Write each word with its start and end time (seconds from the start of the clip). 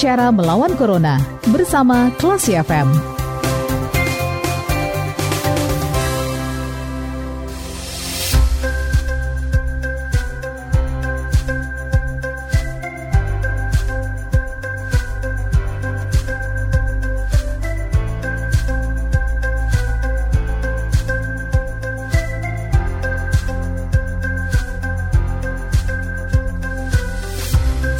Bicara 0.00 0.32
Melawan 0.32 0.80
Corona 0.80 1.20
bersama 1.52 2.08
Klasi 2.16 2.56
FM. 2.56 3.19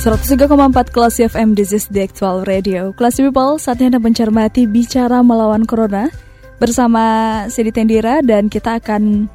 103,4 0.01 0.96
Kelas 0.96 1.21
FM, 1.21 1.53
this 1.53 1.77
is 1.77 1.85
the 1.93 2.00
actual 2.00 2.40
radio. 2.49 2.89
Kelas 2.96 3.21
People, 3.21 3.61
saatnya 3.61 3.93
Anda 3.93 4.00
mencermati 4.00 4.64
Bicara 4.64 5.21
Melawan 5.21 5.68
Corona 5.68 6.09
bersama 6.57 7.04
Sidi 7.53 7.68
Tendira 7.68 8.25
dan 8.25 8.49
kita 8.49 8.81
akan 8.81 9.29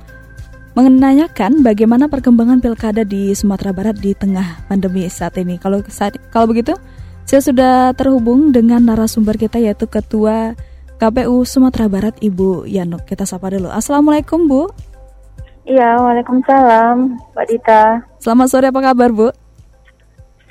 menanyakan 0.74 1.62
bagaimana 1.62 2.10
perkembangan 2.10 2.66
pilkada 2.66 3.05
di 3.05 3.38
Sumatera 3.38 3.78
Barat 3.78 4.02
di 4.02 4.18
tengah 4.18 4.66
pandemi 4.66 5.05
saat 5.05 5.38
ini. 5.38 5.62
Kalau 5.62 5.86
saat, 5.86 6.18
kalau 6.34 6.50
begitu, 6.50 6.74
saya 7.30 7.46
sudah 7.46 7.94
terhubung 7.94 8.50
dengan 8.50 8.82
narasumber 8.90 9.38
kita 9.38 9.62
yaitu 9.62 9.86
Ketua 9.86 10.58
KPU 10.98 11.46
Sumatera 11.46 11.86
Barat 11.86 12.18
Ibu 12.26 12.66
Yanuk. 12.66 13.05
Kita 13.05 13.30
sapa 13.30 13.54
dulu. 13.54 13.70
Assalamualaikum 13.70 14.50
Bu. 14.50 14.66
Iya, 15.70 16.02
waalaikumsalam, 16.02 17.22
Mbak 17.38 17.46
Dita. 17.54 18.02
Selamat 18.18 18.50
sore, 18.50 18.74
apa 18.74 18.82
kabar 18.82 19.13
Bu? 19.13 19.45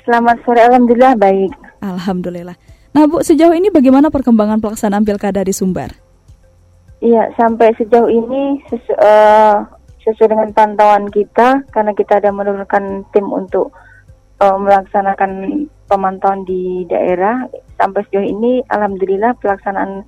Selamat 0.05 0.37
sore, 0.45 0.61
Alhamdulillah 0.61 1.17
baik. 1.17 1.51
Alhamdulillah. 1.81 2.53
Nah 2.93 3.09
Bu, 3.09 3.25
sejauh 3.25 3.57
ini 3.57 3.73
bagaimana 3.73 4.13
perkembangan 4.13 4.61
pelaksanaan 4.61 5.01
pilkada 5.01 5.41
di 5.41 5.49
Sumbar? 5.49 5.97
Iya, 7.01 7.33
sampai 7.33 7.73
sejauh 7.73 8.07
ini 8.07 8.61
sesu, 8.69 8.93
uh, 9.01 9.65
sesuai 10.05 10.29
dengan 10.29 10.49
pantauan 10.53 11.09
kita, 11.09 11.65
karena 11.73 11.91
kita 11.97 12.21
ada 12.21 12.29
menurunkan 12.29 13.09
tim 13.11 13.25
untuk 13.33 13.73
uh, 14.39 14.57
melaksanakan 14.61 15.65
pemantauan 15.89 16.45
di 16.45 16.85
daerah. 16.85 17.49
Sampai 17.75 18.05
sejauh 18.05 18.29
ini, 18.29 18.61
Alhamdulillah 18.69 19.33
pelaksanaan 19.41 20.05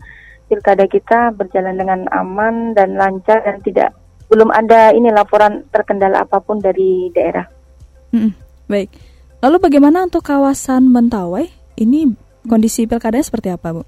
pilkada 0.47 0.85
kita 0.85 1.33
berjalan 1.33 1.75
dengan 1.75 2.05
aman 2.13 2.77
dan 2.77 2.95
lancar 2.95 3.43
dan 3.43 3.59
tidak 3.65 3.97
belum 4.29 4.53
ada 4.53 4.93
ini 4.93 5.09
laporan 5.09 5.65
terkendala 5.73 6.23
apa 6.23 6.37
pun 6.39 6.61
dari 6.61 7.09
daerah. 7.11 7.49
Hmm, 8.13 8.31
baik. 8.69 9.16
Lalu 9.37 9.57
bagaimana 9.61 10.01
untuk 10.01 10.25
kawasan 10.25 10.89
Mentawai? 10.89 11.45
Ini 11.77 12.09
kondisi 12.49 12.89
pilkada 12.89 13.21
seperti 13.21 13.53
apa, 13.53 13.69
Bu? 13.69 13.83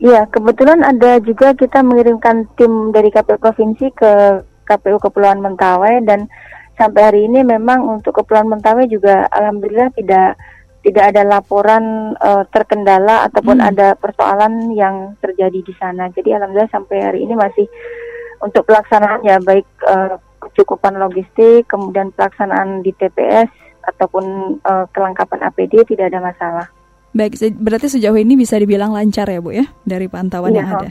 Iya, 0.00 0.24
kebetulan 0.32 0.80
ada 0.80 1.20
juga 1.20 1.52
kita 1.52 1.84
mengirimkan 1.84 2.48
tim 2.56 2.88
dari 2.88 3.12
KPU 3.12 3.36
Provinsi 3.36 3.92
ke 3.92 4.40
KPU 4.64 4.96
Kepulauan 4.96 5.44
Mentawai 5.44 6.00
dan 6.08 6.28
sampai 6.76 7.00
hari 7.04 7.20
ini 7.28 7.44
memang 7.44 7.84
untuk 7.84 8.16
Kepulauan 8.16 8.48
Mentawai 8.48 8.88
juga 8.88 9.28
alhamdulillah 9.28 9.92
tidak 9.92 10.40
tidak 10.84 11.04
ada 11.12 11.22
laporan 11.26 12.16
uh, 12.16 12.44
terkendala 12.48 13.28
ataupun 13.28 13.60
hmm. 13.60 13.68
ada 13.74 13.92
persoalan 13.98 14.72
yang 14.72 15.20
terjadi 15.20 15.60
di 15.60 15.74
sana. 15.76 16.08
Jadi 16.12 16.32
alhamdulillah 16.32 16.72
sampai 16.72 16.96
hari 17.04 17.28
ini 17.28 17.36
masih 17.36 17.68
untuk 18.40 18.64
pelaksanaannya 18.64 19.36
baik 19.44 19.68
uh, 19.84 20.16
kecukupan 20.40 20.96
logistik, 20.96 21.68
kemudian 21.68 22.12
pelaksanaan 22.14 22.80
di 22.80 22.94
TPS 22.96 23.65
ataupun 23.86 24.58
uh, 24.66 24.84
kelengkapan 24.90 25.46
APD 25.46 25.86
tidak 25.86 26.10
ada 26.12 26.20
masalah. 26.20 26.66
Baik, 27.16 27.38
berarti 27.56 27.96
sejauh 27.96 28.18
ini 28.18 28.36
bisa 28.36 28.60
dibilang 28.60 28.92
lancar 28.92 29.24
ya 29.30 29.40
Bu 29.40 29.54
ya 29.54 29.64
dari 29.88 30.04
pantauan 30.04 30.52
iya, 30.52 30.58
yang 30.60 30.68
ada. 30.68 30.90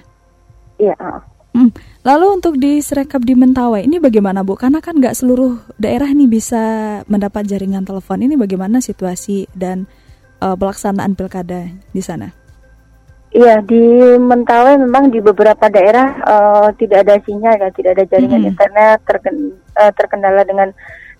Iya. 0.81 0.95
Hmm. 1.55 1.71
Lalu 2.03 2.25
untuk 2.35 2.59
di 2.59 2.83
Serekap 2.83 3.23
di 3.23 3.31
Mentawai 3.31 3.85
ini 3.85 4.01
bagaimana 4.01 4.43
Bu? 4.43 4.57
Karena 4.59 4.81
kan 4.81 4.97
nggak 4.97 5.15
seluruh 5.15 5.55
daerah 5.79 6.09
ini 6.09 6.27
bisa 6.27 6.99
mendapat 7.07 7.47
jaringan 7.47 7.85
telepon. 7.85 8.25
Ini 8.25 8.35
bagaimana 8.35 8.81
situasi 8.81 9.47
dan 9.55 9.87
uh, 10.43 10.57
pelaksanaan 10.57 11.15
pilkada 11.15 11.71
di 11.93 12.01
sana? 12.03 12.33
Iya 13.35 13.59
di 13.63 13.83
Mentawai 14.19 14.79
memang 14.79 15.11
di 15.11 15.19
beberapa 15.19 15.67
daerah 15.67 16.07
uh, 16.23 16.67
tidak 16.75 17.07
ada 17.07 17.19
sinyal 17.23 17.55
ya, 17.59 17.69
tidak 17.71 17.91
ada 17.99 18.03
jaringan 18.07 18.41
hmm. 18.47 18.51
internet 18.51 18.97
terken, 19.05 19.35
uh, 19.75 19.91
terkendala 19.95 20.41
dengan 20.43 20.71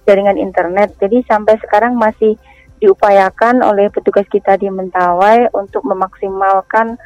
jaringan 0.06 0.38
internet. 0.40 0.94
Jadi 1.02 1.26
sampai 1.26 1.58
sekarang 1.60 1.98
masih 1.98 2.38
diupayakan 2.80 3.66
oleh 3.66 3.90
petugas 3.90 4.28
kita 4.30 4.56
di 4.60 4.70
Mentawai 4.70 5.50
untuk 5.58 5.84
memaksimalkan 5.88 6.98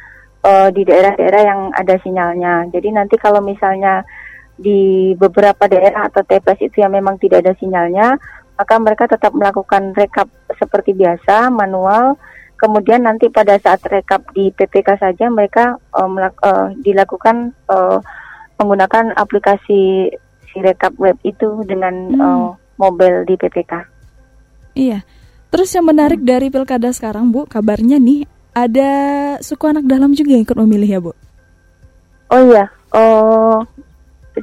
uh, 0.44 0.68
di 0.72 0.82
daerah-daerah 0.84 1.42
yang 1.42 1.60
ada 1.72 1.96
sinyalnya. 2.00 2.68
Jadi 2.68 2.88
nanti 2.92 3.16
kalau 3.16 3.40
misalnya 3.40 4.04
di 4.60 5.12
beberapa 5.16 5.64
daerah 5.64 6.12
atau 6.12 6.20
TPS 6.20 6.68
itu 6.68 6.84
yang 6.84 6.92
memang 6.92 7.16
tidak 7.16 7.40
ada 7.46 7.56
sinyalnya, 7.56 8.20
maka 8.60 8.74
mereka 8.76 9.08
tetap 9.08 9.32
melakukan 9.32 9.96
rekap 9.96 10.28
seperti 10.60 10.92
biasa, 10.92 11.48
manual. 11.48 12.20
Kemudian 12.60 13.08
nanti 13.08 13.32
pada 13.32 13.56
saat 13.56 13.80
rekap 13.88 14.20
di 14.36 14.52
PPK 14.52 15.00
saja 15.00 15.32
mereka 15.32 15.80
uh, 15.96 16.08
uh, 16.44 16.68
dilakukan 16.84 17.56
uh, 17.72 18.04
menggunakan 18.60 19.16
aplikasi 19.16 20.12
si 20.52 20.56
rekap 20.60 20.92
web 21.00 21.16
itu 21.24 21.64
dengan 21.64 21.94
hmm. 22.12 22.20
uh, 22.20 22.59
mobil 22.80 23.28
di 23.28 23.36
PPK. 23.36 23.72
Iya. 24.72 25.04
Terus 25.52 25.68
yang 25.76 25.84
menarik 25.84 26.24
hmm. 26.24 26.28
dari 26.30 26.48
pilkada 26.48 26.88
sekarang, 26.96 27.28
Bu, 27.28 27.44
kabarnya 27.44 28.00
nih 28.00 28.24
ada 28.56 28.90
suku 29.44 29.68
anak 29.68 29.84
dalam 29.84 30.16
juga 30.16 30.32
yang 30.32 30.48
ikut 30.48 30.56
memilih 30.56 30.88
ya, 30.88 31.00
Bu? 31.04 31.12
Oh 32.30 32.42
iya, 32.48 32.64
oh 32.96 33.60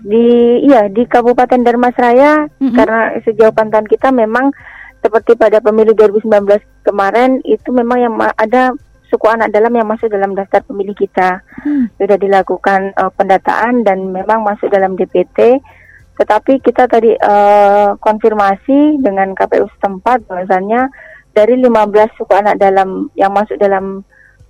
di 0.03 0.61
iya 0.67 0.91
di 0.91 1.07
Kabupaten 1.07 1.63
Darmasraya 1.63 2.45
mm 2.45 2.59
-hmm. 2.59 2.75
karena 2.75 2.99
sejauh 3.23 3.55
pantauan 3.55 3.87
kita 3.87 4.11
memang 4.11 4.51
seperti 4.99 5.39
pada 5.39 5.63
pemilu 5.63 5.95
2019 5.95 6.27
kemarin 6.83 7.39
itu 7.47 7.71
memang 7.71 7.97
yang 7.97 8.13
ada 8.19 8.75
suku 9.07 9.23
anak 9.31 9.55
dalam 9.55 9.71
yang 9.71 9.87
masuk 9.87 10.11
dalam 10.11 10.35
daftar 10.35 10.59
pemilih 10.67 10.91
kita 10.91 11.39
hmm. 11.63 11.95
sudah 11.95 12.17
dilakukan 12.19 12.91
uh, 12.99 13.07
pendataan 13.15 13.87
dan 13.87 14.11
memang 14.11 14.43
masuk 14.43 14.67
dalam 14.67 14.99
DPT 14.99 15.63
tetapi 16.17 16.59
kita 16.65 16.89
tadi 16.89 17.13
uh, 17.13 17.93
konfirmasi 18.01 18.97
dengan 18.99 19.37
KPU 19.37 19.69
setempat 19.77 20.25
bahwasannya 20.25 20.89
dari 21.31 21.61
15 21.61 22.17
suku 22.17 22.33
anak 22.33 22.57
dalam 22.57 23.13
yang 23.13 23.29
masuk 23.29 23.61
dalam 23.61 24.01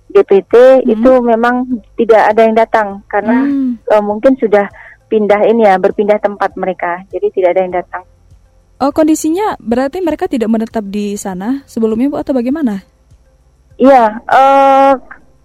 DPT 0.08 0.82
hmm. 0.82 0.88
itu 0.88 1.12
memang 1.20 1.68
tidak 2.00 2.32
ada 2.32 2.40
yang 2.40 2.56
datang 2.56 2.88
karena 3.12 3.44
hmm. 3.44 3.84
uh, 3.92 4.00
mungkin 4.00 4.32
sudah 4.40 4.64
pindah 5.12 5.44
ini 5.44 5.68
ya 5.68 5.76
berpindah 5.76 6.16
tempat 6.20 6.56
mereka 6.56 7.04
jadi 7.12 7.28
tidak 7.32 7.48
ada 7.52 7.60
yang 7.60 7.74
datang. 7.76 8.02
Oh 8.78 8.94
kondisinya 8.94 9.58
berarti 9.60 10.00
mereka 10.00 10.30
tidak 10.30 10.48
menetap 10.48 10.86
di 10.88 11.18
sana 11.20 11.66
sebelumnya 11.68 12.08
bu 12.08 12.16
atau 12.16 12.32
bagaimana? 12.32 12.80
Iya, 13.78 14.22
uh, 14.26 14.92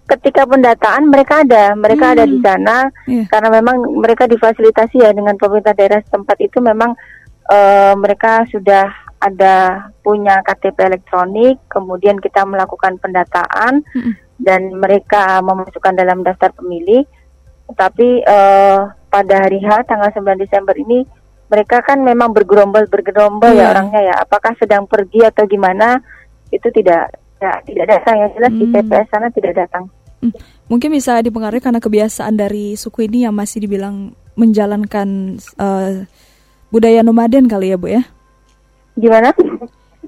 ketika 0.04 0.44
pendataan 0.44 1.08
mereka 1.08 1.40
ada, 1.40 1.72
mereka 1.72 2.12
hmm. 2.12 2.14
ada 2.14 2.24
di 2.28 2.38
hmm. 2.38 2.44
sana 2.44 2.78
yeah. 3.08 3.26
karena 3.32 3.48
memang 3.60 3.76
mereka 3.96 4.28
difasilitasi 4.28 5.00
ya 5.00 5.10
dengan 5.16 5.40
pemerintah 5.40 5.72
daerah 5.72 6.00
setempat 6.04 6.36
itu 6.44 6.60
memang 6.60 6.92
uh, 7.48 7.94
mereka 7.96 8.44
sudah 8.52 8.92
ada 9.24 9.88
punya 10.04 10.44
KTP 10.44 10.84
elektronik, 10.84 11.56
kemudian 11.72 12.20
kita 12.20 12.44
melakukan 12.44 13.00
pendataan 13.00 13.80
hmm. 13.96 14.12
dan 14.36 14.68
mereka 14.76 15.40
memasukkan 15.40 15.96
dalam 15.96 16.20
daftar 16.20 16.52
pemilih. 16.52 17.08
Tapi 17.72 18.20
uh, 18.20 18.92
pada 19.08 19.34
hari 19.48 19.64
H 19.64 19.88
tanggal 19.88 20.12
9 20.12 20.36
Desember 20.36 20.76
ini 20.76 21.08
mereka 21.48 21.80
kan 21.80 22.04
memang 22.04 22.36
bergerombol 22.36 22.84
bergerombol 22.92 23.56
yeah. 23.56 23.72
ya 23.72 23.72
orangnya 23.72 24.00
ya. 24.04 24.14
Apakah 24.20 24.52
sedang 24.60 24.84
pergi 24.84 25.24
atau 25.24 25.48
gimana? 25.48 25.96
Itu 26.52 26.68
tidak 26.68 27.23
tidak 27.64 27.86
datang 27.90 28.14
yang 28.20 28.30
jelas 28.36 28.52
hmm. 28.52 28.60
di 28.60 28.66
TPS 28.72 29.06
sana 29.10 29.28
tidak 29.32 29.54
datang. 29.56 29.84
Hmm. 30.20 30.32
Mungkin 30.70 30.88
bisa 30.96 31.20
dipengaruhi 31.20 31.60
karena 31.60 31.80
kebiasaan 31.82 32.34
dari 32.34 32.74
suku 32.80 33.04
ini 33.04 33.28
yang 33.28 33.34
masih 33.36 33.64
dibilang 33.64 34.16
menjalankan 34.34 35.38
uh, 35.60 36.08
budaya 36.72 37.04
nomaden 37.04 37.46
kali 37.46 37.70
ya 37.70 37.76
bu 37.78 37.88
ya? 37.92 38.02
Gimana? 38.96 39.30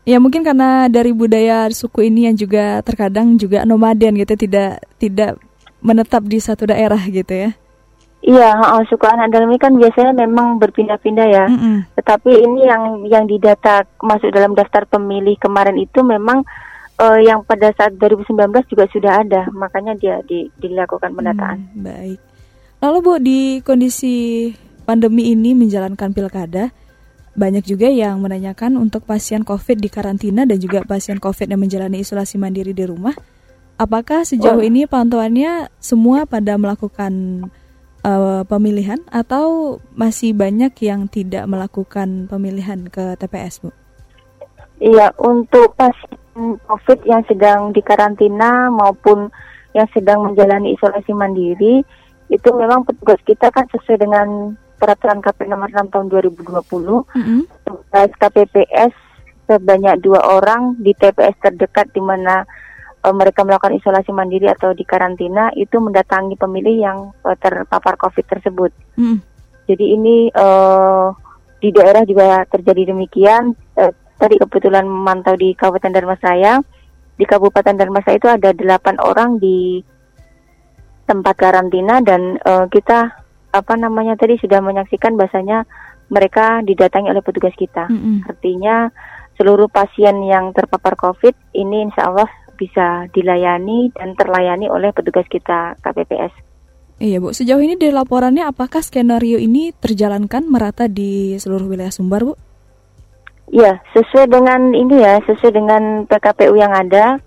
Ya 0.07 0.23
mungkin 0.23 0.47
karena 0.47 0.87
dari 0.87 1.11
budaya 1.11 1.67
suku 1.75 2.07
ini 2.07 2.31
yang 2.31 2.37
juga 2.39 2.79
terkadang 2.87 3.35
juga 3.35 3.67
nomaden 3.67 4.23
gitu 4.23 4.39
tidak 4.39 4.79
tidak 5.03 5.35
menetap 5.83 6.23
di 6.27 6.39
satu 6.39 6.71
daerah 6.71 7.01
gitu 7.11 7.35
ya? 7.35 7.51
Iya, 8.27 8.59
oh, 8.59 8.83
suku 8.91 9.07
anak 9.07 9.31
dalam 9.31 9.55
ini 9.55 9.61
kan 9.61 9.79
biasanya 9.79 10.11
memang 10.27 10.59
berpindah-pindah 10.59 11.27
ya. 11.31 11.45
Mm 11.47 11.59
-hmm. 11.59 11.77
Tetapi 11.95 12.33
ini 12.43 12.61
yang 12.67 12.83
yang 13.07 13.25
didata 13.31 13.87
masuk 14.03 14.35
dalam 14.35 14.57
daftar 14.59 14.83
pemilih 14.89 15.39
kemarin 15.39 15.79
itu 15.79 16.03
memang 16.03 16.43
uh, 17.01 17.19
yang 17.21 17.45
pada 17.45 17.73
saat 17.77 17.97
2019 17.97 18.73
juga 18.73 18.85
sudah 18.93 19.13
ada, 19.23 19.43
makanya 19.53 19.97
dia 19.97 20.17
di, 20.25 20.49
dilakukan 20.61 21.13
pendataan. 21.13 21.59
Hmm, 21.73 21.85
baik. 21.85 22.21
Lalu 22.81 22.99
Bu 23.01 23.13
di 23.21 23.41
kondisi 23.65 24.53
pandemi 24.85 25.33
ini 25.33 25.57
menjalankan 25.57 26.13
pilkada, 26.13 26.73
banyak 27.37 27.65
juga 27.65 27.89
yang 27.89 28.21
menanyakan 28.21 28.81
untuk 28.81 29.05
pasien 29.05 29.45
COVID 29.45 29.77
di 29.81 29.89
karantina 29.93 30.49
dan 30.49 30.57
juga 30.57 30.85
pasien 30.85 31.21
COVID 31.21 31.53
yang 31.53 31.61
menjalani 31.61 32.01
isolasi 32.01 32.41
mandiri 32.41 32.73
di 32.73 32.85
rumah, 32.89 33.13
apakah 33.77 34.25
sejauh 34.25 34.61
oh. 34.61 34.65
ini 34.65 34.89
pantauannya 34.89 35.69
semua 35.81 36.25
pada 36.25 36.57
melakukan 36.57 37.13
uh, 38.05 38.43
pemilihan 38.49 39.01
atau 39.13 39.79
masih 39.93 40.33
banyak 40.33 40.73
yang 40.81 41.09
tidak 41.09 41.45
melakukan 41.45 42.29
pemilihan 42.29 42.89
ke 42.89 43.17
TPS, 43.21 43.65
Bu? 43.65 43.71
Iya, 44.77 45.09
untuk 45.17 45.73
pasien 45.73 46.26
COVID 46.69 47.09
yang 47.09 47.23
sedang 47.25 47.73
dikarantina 47.73 48.69
maupun 48.69 49.33
yang 49.73 49.89
sedang 49.93 50.25
menjalani 50.25 50.77
isolasi 50.77 51.13
mandiri, 51.13 51.85
itu 52.33 52.49
memang 52.53 52.85
petugas 52.85 53.21
kita 53.25 53.53
kan 53.53 53.69
sesuai 53.73 53.99
dengan 54.05 54.57
peraturan 54.77 55.25
KPU 55.25 55.49
nomor 55.49 55.73
6 55.73 55.93
tahun 55.93 56.07
2020, 56.13 56.53
mm 56.53 57.23
-hmm. 57.25 57.41
KPPS 57.93 58.93
sebanyak 59.47 60.03
dua 60.03 60.21
orang 60.27 60.75
di 60.83 60.91
TPS 60.93 61.39
terdekat 61.39 61.95
di 61.95 62.03
mana 62.03 62.43
uh, 63.07 63.15
mereka 63.15 63.47
melakukan 63.47 63.79
isolasi 63.79 64.11
mandiri 64.11 64.51
atau 64.51 64.75
di 64.75 64.83
karantina 64.83 65.55
itu 65.55 65.79
mendatangi 65.79 66.35
pemilih 66.35 66.77
yang 66.83 66.99
uh, 67.23 67.39
terpapar 67.39 67.95
COVID 67.95 68.27
tersebut. 68.27 68.75
Mm. 68.99 69.23
Jadi 69.71 69.85
ini 69.95 70.17
uh, 70.35 71.15
di 71.63 71.71
daerah 71.71 72.03
juga 72.03 72.43
terjadi 72.51 72.91
demikian. 72.91 73.55
Uh, 73.79 73.95
tadi 74.17 74.41
kebetulan 74.41 74.85
memantau 74.85 75.37
di 75.37 75.53
Kabupaten 75.53 75.93
Darmasraya. 75.93 76.61
Di 77.17 77.25
Kabupaten 77.25 77.77
Darmasraya 77.77 78.17
itu 78.21 78.29
ada 78.29 78.51
delapan 78.53 78.97
orang 79.01 79.41
di 79.41 79.81
tempat 81.07 81.35
karantina 81.39 82.03
dan 82.03 82.37
uh, 82.43 82.67
kita 82.69 83.15
apa 83.55 83.75
namanya 83.79 84.19
tadi 84.19 84.37
sudah 84.37 84.61
menyaksikan 84.61 85.17
bahasanya 85.17 85.65
mereka 86.13 86.61
didatangi 86.61 87.09
oleh 87.09 87.23
petugas 87.25 87.55
kita. 87.57 87.89
Mm 87.89 87.99
-hmm. 87.99 88.17
Artinya 88.29 88.77
seluruh 89.41 89.71
pasien 89.71 90.21
yang 90.25 90.53
terpapar 90.53 90.97
COVID 90.97 91.57
ini 91.57 91.89
insya 91.89 92.11
Allah 92.11 92.29
bisa 92.57 93.07
dilayani 93.13 93.93
dan 93.93 94.17
terlayani 94.17 94.67
oleh 94.73 94.91
petugas 94.97 95.29
kita 95.29 95.77
KPPS. 95.85 96.33
Iya 96.97 97.21
Bu, 97.21 97.37
sejauh 97.37 97.61
ini 97.61 97.77
dari 97.77 97.93
laporannya 97.93 98.49
apakah 98.49 98.81
skenario 98.81 99.37
ini 99.37 99.69
terjalankan 99.77 100.49
merata 100.49 100.89
di 100.89 101.37
seluruh 101.37 101.69
wilayah 101.69 101.93
Sumbar 101.93 102.25
Bu? 102.25 102.33
Iya, 103.47 103.79
sesuai 103.95 104.27
dengan 104.27 104.75
ini 104.75 105.03
ya, 105.03 105.23
sesuai 105.23 105.53
dengan 105.55 105.83
PKPU 106.11 106.59
yang 106.59 106.75
ada. 106.75 107.23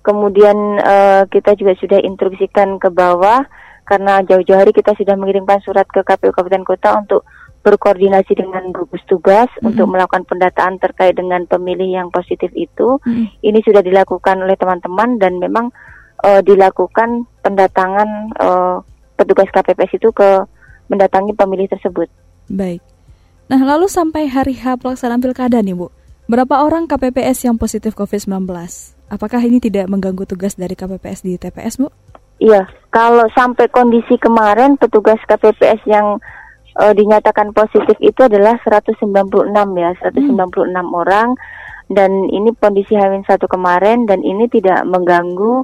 Kemudian 0.00 0.80
uh, 0.80 1.26
kita 1.28 1.58
juga 1.58 1.76
sudah 1.76 1.98
instruksikan 2.00 2.78
ke 2.78 2.88
bawah 2.88 3.44
karena 3.86 4.22
jauh-jauh 4.22 4.58
hari 4.58 4.72
kita 4.72 4.94
sudah 4.94 5.18
mengirimkan 5.18 5.58
surat 5.62 5.86
ke 5.90 6.02
KPU 6.02 6.30
Kabupaten 6.30 6.64
Kota 6.66 6.94
untuk 6.94 7.26
berkoordinasi 7.66 8.38
dengan 8.38 8.70
gugus 8.70 9.02
tugas 9.10 9.50
mm 9.50 9.58
-hmm. 9.58 9.68
untuk 9.74 9.86
melakukan 9.90 10.22
pendataan 10.30 10.78
terkait 10.78 11.18
dengan 11.18 11.42
pemilih 11.50 11.90
yang 11.90 12.08
positif 12.14 12.54
itu. 12.54 13.02
Mm 13.02 13.10
-hmm. 13.10 13.26
Ini 13.42 13.58
sudah 13.66 13.82
dilakukan 13.82 14.38
oleh 14.38 14.54
teman-teman 14.54 15.18
dan 15.18 15.42
memang 15.42 15.74
uh, 16.22 16.40
dilakukan 16.46 17.26
pendatangan 17.42 18.08
uh, 18.38 18.78
petugas 19.18 19.50
KPPS 19.50 19.98
itu 19.98 20.14
ke 20.14 20.46
mendatangi 20.86 21.34
pemilih 21.34 21.66
tersebut. 21.66 22.06
Baik. 22.46 22.95
Nah, 23.46 23.62
lalu 23.62 23.86
sampai 23.86 24.26
hari 24.26 24.58
H 24.58 24.82
pelaksanaan 24.82 25.22
pilkada 25.22 25.62
nih, 25.62 25.78
Bu. 25.78 25.94
Berapa 26.26 26.66
orang 26.66 26.90
KPPS 26.90 27.46
yang 27.46 27.54
positif 27.54 27.94
COVID-19? 27.94 28.50
Apakah 29.06 29.38
ini 29.38 29.62
tidak 29.62 29.86
mengganggu 29.86 30.26
tugas 30.26 30.58
dari 30.58 30.74
KPPS 30.74 31.22
di 31.22 31.38
TPS, 31.38 31.78
Bu? 31.78 31.86
Iya, 32.42 32.66
kalau 32.90 33.30
sampai 33.30 33.70
kondisi 33.70 34.18
kemarin 34.18 34.74
petugas 34.74 35.22
KPPS 35.30 35.86
yang 35.86 36.18
uh, 36.74 36.92
dinyatakan 36.92 37.54
positif 37.54 37.94
itu 38.02 38.26
adalah 38.26 38.58
196 38.66 38.98
ya, 39.78 39.90
196 40.02 40.26
hmm. 40.26 40.90
orang 40.90 41.38
dan 41.86 42.10
ini 42.26 42.50
kondisi 42.58 42.98
H 42.98 43.06
satu 43.30 43.46
kemarin 43.46 44.10
dan 44.10 44.26
ini 44.26 44.50
tidak 44.50 44.82
mengganggu 44.82 45.62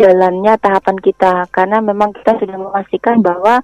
jalannya 0.00 0.56
tahapan 0.56 0.96
kita 1.04 1.44
karena 1.52 1.84
memang 1.84 2.16
kita 2.16 2.40
sudah 2.40 2.56
memastikan 2.56 3.20
bahwa 3.20 3.60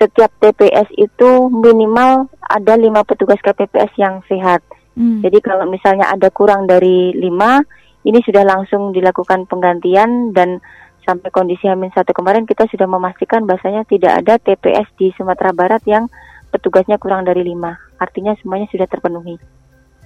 setiap 0.00 0.32
TPS 0.40 0.88
itu 0.96 1.52
minimal 1.52 2.32
ada 2.40 2.74
lima 2.80 3.04
petugas 3.04 3.36
KPPS 3.44 3.92
yang 4.00 4.24
sehat. 4.24 4.64
Hmm. 4.96 5.20
Jadi 5.20 5.44
kalau 5.44 5.68
misalnya 5.68 6.08
ada 6.08 6.32
kurang 6.32 6.64
dari 6.64 7.12
lima, 7.12 7.60
ini 8.08 8.24
sudah 8.24 8.42
langsung 8.48 8.96
dilakukan 8.96 9.44
penggantian 9.44 10.32
dan 10.32 10.64
sampai 11.04 11.28
kondisi 11.28 11.68
Hamin 11.68 11.92
satu 11.92 12.16
kemarin 12.16 12.48
kita 12.48 12.64
sudah 12.72 12.88
memastikan 12.88 13.44
bahasanya 13.44 13.84
tidak 13.84 14.24
ada 14.24 14.40
TPS 14.40 14.88
di 14.96 15.12
Sumatera 15.16 15.52
Barat 15.52 15.84
yang 15.84 16.08
petugasnya 16.48 16.96
kurang 16.96 17.28
dari 17.28 17.44
lima. 17.44 17.76
Artinya 18.00 18.32
semuanya 18.40 18.72
sudah 18.72 18.88
terpenuhi. 18.88 19.36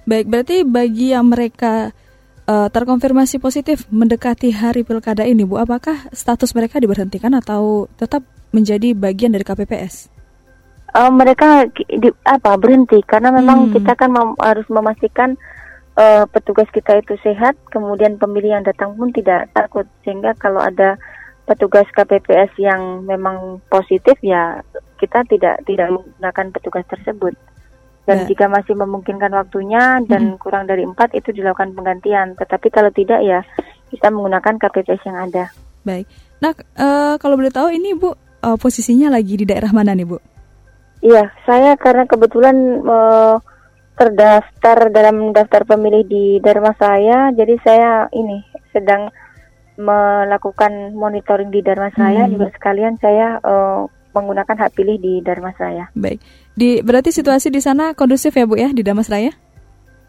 Baik, 0.05 0.27
berarti 0.29 0.61
bagi 0.61 1.15
yang 1.15 1.31
mereka 1.31 1.89
uh, 2.45 2.67
terkonfirmasi 2.69 3.41
positif 3.41 3.89
mendekati 3.89 4.53
hari 4.53 4.85
pilkada 4.85 5.25
ini, 5.25 5.47
Bu, 5.47 5.57
apakah 5.57 5.97
status 6.13 6.53
mereka 6.53 6.77
diberhentikan 6.77 7.33
atau 7.33 7.89
tetap 7.97 8.21
menjadi 8.55 8.95
bagian 8.95 9.35
dari 9.35 9.43
KPPS? 9.43 10.07
Uh, 10.95 11.11
mereka 11.11 11.67
di, 11.75 12.07
apa 12.23 12.55
berhenti 12.55 13.03
karena 13.03 13.27
memang 13.35 13.67
hmm. 13.67 13.71
kita 13.75 13.99
kan 13.99 14.15
mem 14.15 14.31
harus 14.39 14.63
memastikan 14.71 15.35
uh, 15.99 16.23
petugas 16.31 16.71
kita 16.71 17.03
itu 17.03 17.19
sehat, 17.19 17.59
kemudian 17.67 18.15
pemilih 18.15 18.55
yang 18.55 18.63
datang 18.63 18.95
pun 18.95 19.11
tidak 19.11 19.51
takut 19.51 19.83
sehingga 20.07 20.31
kalau 20.39 20.63
ada 20.63 20.95
petugas 21.43 21.85
KPPS 21.91 22.55
yang 22.57 23.03
memang 23.03 23.59
positif 23.69 24.17
ya 24.23 24.63
kita 24.97 25.27
tidak 25.27 25.61
tidak 25.67 25.91
menggunakan 25.93 26.45
petugas 26.55 26.85
tersebut. 26.87 27.35
Dan 28.05 28.21
ya. 28.21 28.25
jika 28.29 28.45
masih 28.45 28.77
memungkinkan 28.77 29.33
waktunya 29.33 29.97
dan 30.05 30.37
hmm. 30.37 30.39
kurang 30.39 30.69
dari 30.69 30.85
empat 30.85 31.17
itu 31.17 31.33
dilakukan 31.33 31.73
penggantian. 31.73 32.37
Tetapi 32.37 32.69
kalau 32.69 32.93
tidak 32.93 33.19
ya 33.25 33.41
kita 33.89 34.13
menggunakan 34.13 34.61
KPPS 34.61 35.01
yang 35.09 35.17
ada. 35.17 35.49
Baik. 35.81 36.05
Nah 36.37 36.53
uh, 36.77 37.15
kalau 37.17 37.35
boleh 37.37 37.49
tahu 37.49 37.73
ini 37.73 37.97
Bu 37.97 38.13
uh, 38.45 38.57
posisinya 38.61 39.09
lagi 39.09 39.41
di 39.41 39.45
daerah 39.49 39.73
mana 39.73 39.97
nih 39.97 40.05
Bu? 40.05 40.21
Iya, 41.01 41.33
saya 41.49 41.73
karena 41.77 42.05
kebetulan 42.05 42.81
uh, 42.85 43.41
terdaftar 43.97 44.93
dalam 44.93 45.33
daftar 45.33 45.65
pemilih 45.65 46.03
di 46.05 46.25
Dharma 46.41 46.73
saya, 46.77 47.33
jadi 47.33 47.55
saya 47.65 47.91
ini 48.13 48.45
sedang 48.69 49.09
melakukan 49.75 50.95
monitoring 50.95 51.51
di 51.51 51.59
Dharma 51.59 51.91
saya 51.91 52.25
hmm. 52.25 52.31
juga 52.37 52.47
sekalian 52.55 52.95
saya 53.01 53.37
uh, 53.43 53.89
menggunakan 54.15 54.55
hak 54.55 54.71
pilih 54.71 54.95
di 54.95 55.19
Dharma 55.19 55.51
saya. 55.59 55.91
Baik, 55.91 56.23
di 56.55 56.79
berarti 56.79 57.11
situasi 57.11 57.51
di 57.51 57.59
sana 57.59 57.91
kondusif 57.91 58.31
ya 58.31 58.47
Bu 58.47 58.55
ya 58.55 58.71
di 58.71 58.81
Dharma 58.81 59.03
Raya? 59.03 59.35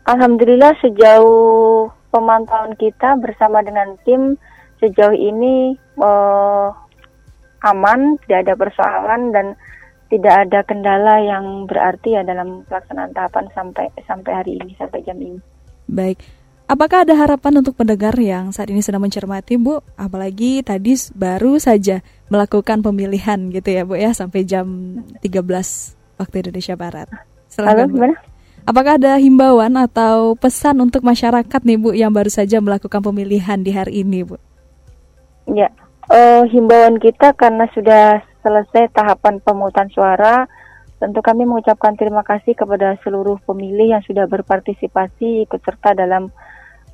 Alhamdulillah 0.07 0.79
sejauh 0.79 1.91
pemantauan 2.15 2.79
kita 2.79 3.19
bersama 3.19 3.59
dengan 3.67 3.99
tim 4.07 4.39
sejauh 4.79 5.19
ini 5.19 5.75
uh, 5.99 6.71
aman, 7.67 8.21
tidak 8.25 8.39
ada 8.47 8.55
persoalan 8.55 9.35
dan 9.35 9.47
tidak 10.07 10.35
ada 10.47 10.63
kendala 10.63 11.19
yang 11.19 11.67
berarti 11.67 12.15
ya 12.15 12.23
dalam 12.23 12.63
pelaksanaan 12.71 13.11
tahapan 13.11 13.51
sampai 13.51 13.91
sampai 14.07 14.33
hari 14.33 14.53
ini 14.63 14.79
sampai 14.79 15.03
jam 15.03 15.19
ini. 15.19 15.39
Baik. 15.91 16.23
Apakah 16.67 17.07
ada 17.07 17.15
harapan 17.15 17.63
untuk 17.63 17.79
pendengar 17.79 18.11
yang 18.19 18.51
saat 18.51 18.67
ini 18.75 18.83
sedang 18.83 19.07
mencermati, 19.07 19.55
Bu? 19.55 19.87
Apalagi 19.95 20.67
tadi 20.67 20.99
baru 21.15 21.63
saja 21.63 22.03
melakukan 22.27 22.83
pemilihan 22.83 23.39
gitu 23.55 23.71
ya, 23.71 23.87
Bu 23.87 23.95
ya, 23.95 24.11
sampai 24.11 24.43
jam 24.43 24.99
13 25.23 25.47
waktu 26.19 26.35
Indonesia 26.43 26.75
Barat. 26.75 27.07
Selamat 27.47 27.87
Halo, 27.87 28.19
Apakah 28.67 28.99
ada 28.99 29.15
himbauan 29.15 29.79
atau 29.79 30.35
pesan 30.35 30.83
untuk 30.83 31.07
masyarakat 31.07 31.61
nih, 31.63 31.79
Bu, 31.79 31.95
yang 31.95 32.11
baru 32.11 32.27
saja 32.27 32.59
melakukan 32.59 32.99
pemilihan 32.99 33.63
di 33.63 33.71
hari 33.71 34.03
ini, 34.03 34.27
Bu? 34.27 34.35
Ya, 35.47 35.71
uh, 36.11 36.45
himbauan 36.49 36.99
kita 37.03 37.35
karena 37.35 37.67
sudah 37.75 38.23
selesai 38.43 38.95
tahapan 38.95 39.43
pemungutan 39.43 39.91
suara, 39.91 40.47
tentu 41.03 41.21
kami 41.21 41.45
mengucapkan 41.45 41.99
terima 41.99 42.23
kasih 42.23 42.55
kepada 42.55 42.97
seluruh 43.03 43.43
pemilih 43.43 43.99
yang 43.99 44.03
sudah 44.07 44.25
berpartisipasi 44.31 45.45
ikut 45.45 45.61
serta 45.63 45.99
dalam 45.99 46.31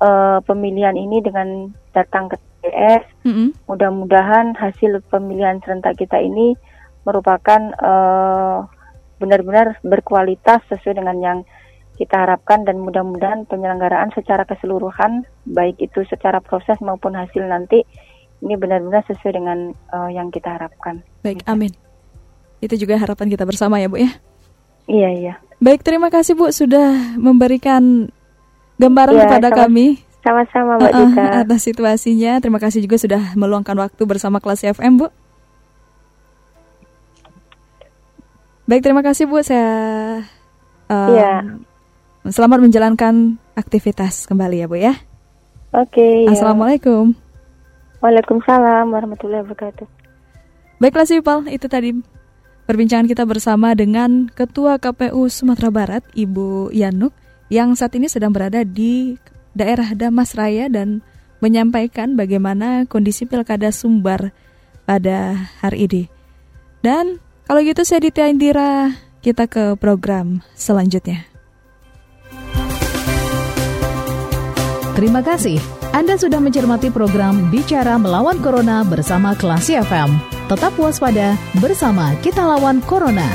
uh, 0.01 0.41
pemilihan 0.43 0.97
ini 0.97 1.21
dengan 1.21 1.71
datang 1.93 2.33
ke 2.33 2.35
TPS. 2.41 3.03
Mm 3.23 3.33
-hmm. 3.33 3.47
Mudah-mudahan 3.69 4.57
hasil 4.57 5.05
pemilihan 5.07 5.61
serentak 5.61 5.95
kita 5.99 6.17
ini 6.19 6.57
merupakan 7.03 7.61
uh, 7.79 8.65
benar-benar 9.19 9.79
berkualitas 9.85 10.63
sesuai 10.71 10.99
dengan 10.99 11.17
yang 11.21 11.39
kita 11.93 12.25
harapkan 12.25 12.65
dan 12.65 12.81
mudah-mudahan 12.81 13.45
penyelenggaraan 13.45 14.09
secara 14.17 14.49
keseluruhan 14.49 15.29
baik 15.45 15.77
itu 15.77 16.01
secara 16.09 16.41
proses 16.41 16.81
maupun 16.81 17.13
hasil 17.13 17.45
nanti 17.45 17.85
ini 18.43 18.59
benar-benar 18.59 19.07
sesuai 19.07 19.33
dengan 19.39 19.57
uh, 19.95 20.11
yang 20.11 20.27
kita 20.27 20.51
harapkan. 20.59 20.99
Baik, 21.23 21.47
amin. 21.47 21.71
Itu 22.59 22.75
juga 22.75 22.99
harapan 22.99 23.31
kita 23.31 23.47
bersama 23.47 23.79
ya, 23.79 23.87
Bu 23.87 24.03
ya. 24.03 24.11
Iya, 24.91 25.09
iya. 25.15 25.33
Baik, 25.63 25.79
terima 25.79 26.11
kasih 26.11 26.35
Bu 26.35 26.51
sudah 26.51 27.15
memberikan 27.15 28.11
gambaran 28.75 29.15
ya, 29.15 29.21
kepada 29.23 29.49
sama, 29.55 29.59
kami. 29.63 29.87
Sama-sama 30.19 30.71
Mbak 30.75 30.91
uh, 30.91 30.99
Dika. 30.99 31.25
Atas 31.47 31.61
situasinya, 31.63 32.31
terima 32.43 32.59
kasih 32.59 32.83
juga 32.83 32.99
sudah 32.99 33.31
meluangkan 33.39 33.79
waktu 33.79 34.03
bersama 34.03 34.43
kelas 34.43 34.67
FM, 34.67 34.99
Bu. 34.99 35.07
Baik, 38.67 38.83
terima 38.83 39.03
kasih 39.03 39.23
Bu. 39.27 39.39
Saya 39.39 40.23
um, 40.91 41.15
ya. 41.15 41.33
Selamat 42.23 42.63
menjalankan 42.63 43.35
aktivitas 43.55 44.27
kembali 44.27 44.63
ya, 44.63 44.67
Bu 44.67 44.79
ya. 44.79 44.95
Oke. 45.75 45.99
Okay, 45.99 46.31
Assalamualaikum. 46.31 47.15
Ya. 47.15 47.32
Waalaikumsalam 48.03 48.91
warahmatullahi 48.91 49.47
wabarakatuh. 49.47 49.87
Baiklah 50.83 51.07
Sipal, 51.07 51.47
itu 51.47 51.71
tadi 51.71 51.95
perbincangan 52.67 53.07
kita 53.07 53.23
bersama 53.23 53.71
dengan 53.71 54.27
Ketua 54.27 54.75
KPU 54.75 55.23
Sumatera 55.31 55.71
Barat, 55.71 56.03
Ibu 56.11 56.75
Yanuk, 56.75 57.15
yang 57.47 57.79
saat 57.79 57.95
ini 57.95 58.11
sedang 58.11 58.35
berada 58.35 58.67
di 58.67 59.15
daerah 59.55 59.95
Damas 59.95 60.35
Raya 60.35 60.67
dan 60.67 60.99
menyampaikan 61.39 62.19
bagaimana 62.19 62.83
kondisi 62.91 63.23
Pilkada 63.23 63.71
Sumbar 63.71 64.35
pada 64.83 65.47
hari 65.63 65.87
ini. 65.87 66.03
Dan 66.83 67.23
kalau 67.47 67.63
gitu 67.63 67.87
saya 67.87 68.03
Ditya 68.03 68.27
Indira, 68.27 68.91
kita 69.23 69.47
ke 69.47 69.79
program 69.79 70.43
selanjutnya. 70.59 71.23
Terima 74.99 75.23
kasih. 75.23 75.82
Anda 75.93 76.17
sudah 76.17 76.41
mencermati 76.41 76.89
program 76.89 77.53
Bicara 77.53 78.01
Melawan 78.01 78.41
Corona 78.41 78.81
bersama 78.81 79.37
Klasi 79.37 79.77
FM. 79.77 80.17
Tetap 80.49 80.73
waspada, 80.81 81.37
bersama 81.61 82.17
kita 82.25 82.41
lawan 82.41 82.81
Corona. 82.89 83.29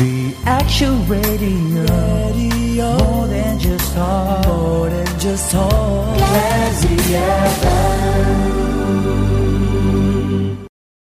The 0.00 0.32
Action 0.48 1.04
Radio, 1.12 1.84
radio. 1.84 2.88
more 2.96 3.28
than 3.28 3.60
just 3.60 3.92
talk, 3.92 4.48
more 4.48 4.88
than 4.88 5.12
just 5.20 5.52
talk. 5.52 6.16
Classy 6.16 6.96
FM. 6.96 8.69